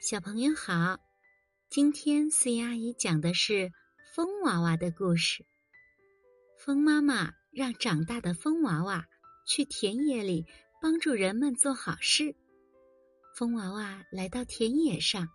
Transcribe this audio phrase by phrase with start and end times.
[0.00, 1.00] 小朋友好，
[1.68, 3.72] 今天四阿姨讲的是
[4.14, 5.44] 风娃娃的故事。
[6.56, 9.04] 风妈妈让长大的风娃娃
[9.44, 10.46] 去田野里
[10.80, 12.36] 帮助人们做好事。
[13.34, 15.28] 风娃娃来到田野上，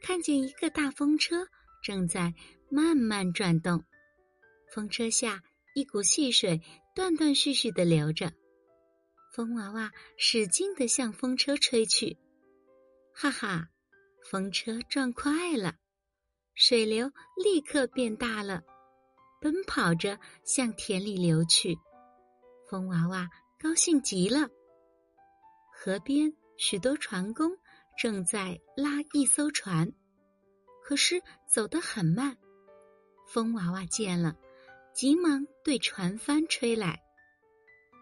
[0.00, 1.46] 看见一个大风车
[1.82, 2.32] 正在
[2.70, 3.84] 慢慢转动，
[4.72, 5.42] 风车下
[5.74, 6.62] 一股细水
[6.94, 8.32] 断断续续的流着。
[9.34, 12.16] 风娃娃使劲的向风车吹去，
[13.12, 13.68] 哈哈。
[14.30, 15.74] 风车转快了，
[16.54, 18.62] 水流立刻变大了，
[19.40, 21.76] 奔跑着向田里流去。
[22.70, 23.28] 风娃娃
[23.60, 24.48] 高兴极了。
[25.74, 27.50] 河边许多船工
[27.98, 29.92] 正在拉一艘船，
[30.82, 32.36] 可是走得很慢。
[33.26, 34.36] 风娃娃见了，
[34.94, 37.02] 急忙对船帆吹来，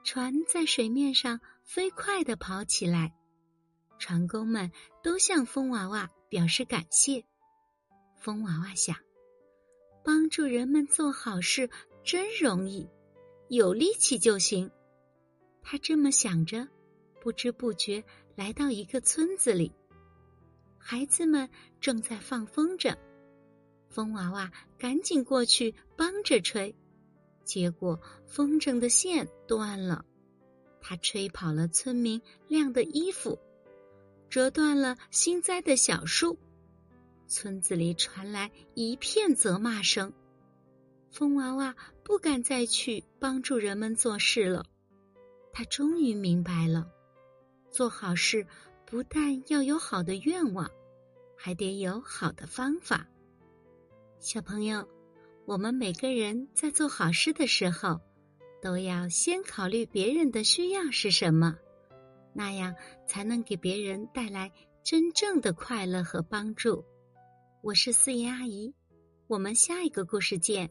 [0.05, 3.17] 船在水面上飞快地跑起来。
[4.01, 4.73] 船工们
[5.03, 7.23] 都向风娃娃表示感谢。
[8.19, 8.97] 风娃娃想，
[10.03, 11.69] 帮助人们做好事
[12.03, 12.89] 真容易，
[13.49, 14.69] 有力气就行。
[15.63, 16.67] 他这么想着，
[17.21, 18.03] 不知不觉
[18.35, 19.71] 来到一个村子里，
[20.79, 21.49] 孩子们
[21.79, 22.97] 正在放风筝。
[23.91, 26.75] 风娃娃赶紧过去帮着吹，
[27.45, 30.05] 结果风筝的线断了，
[30.81, 33.39] 他吹跑了村民晾的衣服。
[34.31, 36.39] 折断了新栽的小树，
[37.27, 40.11] 村子里传来一片责骂声。
[41.11, 44.65] 风娃娃不敢再去帮助人们做事了。
[45.53, 46.89] 他终于明白了，
[47.73, 48.47] 做好事
[48.87, 50.71] 不但要有好的愿望，
[51.37, 53.05] 还得有好的方法。
[54.21, 54.89] 小朋友，
[55.45, 58.01] 我们每个人在做好事的时候，
[58.63, 61.59] 都要先考虑别人的需要是什么。
[62.33, 62.75] 那样
[63.07, 64.51] 才能给别人带来
[64.83, 66.85] 真正的快乐和帮助。
[67.63, 68.73] 我是四叶阿姨，
[69.27, 70.71] 我们下一个故事见。